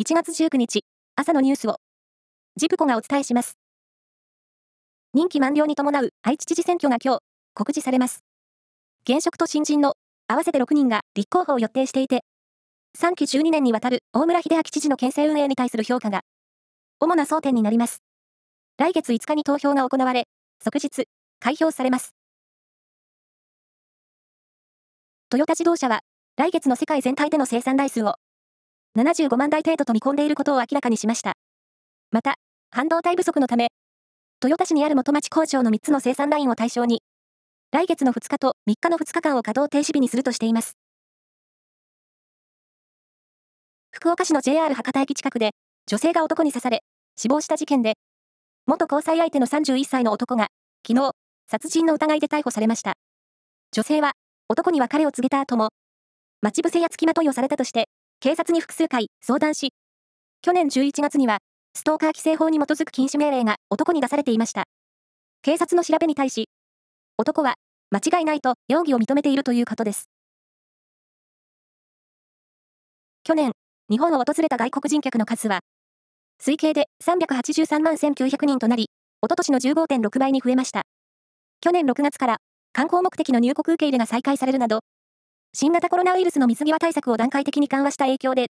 [0.00, 0.84] 1月19日、
[1.16, 1.78] 朝のニュースを、
[2.54, 3.58] ジプコがお伝えします。
[5.12, 7.20] 任期満了に伴う愛知知事選挙が今日、
[7.52, 8.22] 告示されます。
[9.02, 9.94] 現職と新人の
[10.28, 12.22] 合わせて6人が立候補を予定していて、
[12.96, 16.20] 3期12年にわたる大村秀明知事の県政運営に対する評価が、
[17.00, 18.00] 主な争点になります。
[18.76, 20.28] 来月5日に投票が行われ、
[20.62, 21.08] 即日、
[21.40, 22.14] 開票されます。
[25.28, 26.02] トヨタ自動車は、
[26.36, 28.14] 来月の世界全体での生産台数を
[28.98, 31.34] 75万台程度と見込んでいることを明らかにしました。
[32.10, 32.34] また、
[32.72, 33.68] 半導体不足のため、
[34.42, 37.02] 豊田市にある元町工場の3つの生産ラインを対象に、
[37.70, 40.76] 来月の2日と3日の2日間を稼働停止日にするとしています。
[43.92, 45.52] 福岡市の JR 博多駅近くで、
[45.86, 46.80] 女性が男に刺され、
[47.16, 47.94] 死亡した事件で、
[48.66, 50.48] 元交際相手の31歳の男が、
[50.86, 51.12] 昨日、
[51.48, 52.94] 殺人の疑いで逮捕されました。
[53.70, 54.12] 女性は、
[54.48, 55.70] 男に別れを告げた後も、
[56.40, 57.88] 待ち伏せや付きまといをされたとして、
[58.20, 59.72] 警察に複数回相談し、
[60.42, 61.38] 去年11月には、
[61.72, 64.64] ストーカー規制法に基づく禁止命令が男に出されていました。
[65.42, 66.48] 警察の調べに対し、
[67.16, 67.54] 男は
[67.90, 70.08] 間違いないと容疑を認めているということです。
[73.22, 73.52] 去年、
[73.88, 75.60] 日本を訪れた外国人客の数は、
[76.42, 78.90] 推計で383万1900人となり、
[79.22, 80.82] おととしの15.6倍に増えました。
[81.60, 82.36] 去年6月から
[82.72, 84.80] 観光目的の入国受け入れが再開されるなど、
[85.54, 88.48] 新型コロナウイルスの水際対策を段階的に緩和した影響で、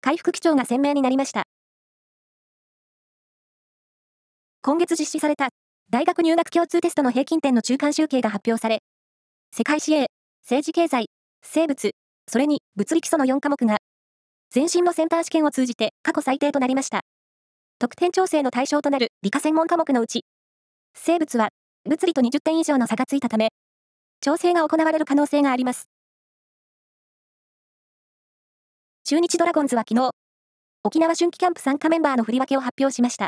[0.00, 1.44] 回復基調が鮮明になりました。
[4.62, 5.48] 今月実施された
[5.90, 8.78] 大学入学共通テストの平均点の中間集計が発表され、
[9.52, 10.06] 世界史 A、
[10.42, 11.06] 政治経済、
[11.42, 11.90] 生物、
[12.28, 13.78] それに物理基礎の4科目が、
[14.54, 17.00] 前身のセンター試験を通じて過去最低となりました。
[17.78, 20.24] 得点調整の対象となる理科専門科目のうち、
[20.94, 21.48] 生物は
[21.88, 23.48] 物理と20点以上の差がついたため、
[24.20, 25.88] 調整が行われる可能性があります。
[29.10, 30.12] 中日ドラゴンズは昨日、
[30.84, 33.26] 沖縄春季キャンプ参加メンバーの振り分けを発表しました。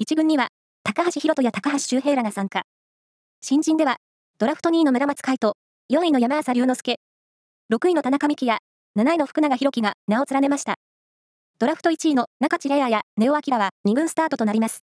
[0.00, 0.50] 1軍には、
[0.84, 2.62] 高橋宏斗や高橋周平らが参加。
[3.40, 3.96] 新人では、
[4.38, 5.54] ドラフト2位の村松海斗、
[5.92, 7.00] 4位の山浅龍之介、
[7.74, 8.58] 6位の田中美希や、
[8.96, 10.76] 7位の福永博樹が名を連ねました。
[11.58, 14.84] ドラフト1位の中地レアやネオアキラは2軍スタートとなります。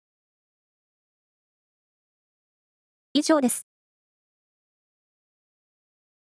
[3.14, 3.68] 以上です。